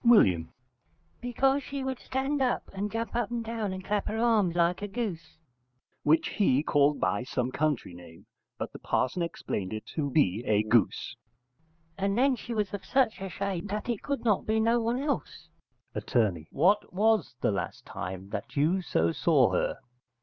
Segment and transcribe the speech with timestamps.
[0.03, 0.47] W.
[1.21, 4.87] Because she would stand and jump up and down and clap her arms like a
[4.87, 5.37] goose
[6.01, 8.25] [which he called by some country name:
[8.57, 11.15] but the parson explained it to be a goose].
[11.99, 14.97] And then she was of such a shape that it could not be no one
[14.99, 15.49] else.
[15.93, 16.15] Att.
[16.49, 19.77] What was the last time that you so saw her?